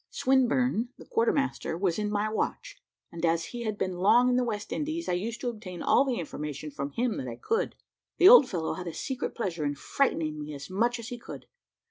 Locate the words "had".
3.65-3.77, 8.73-8.87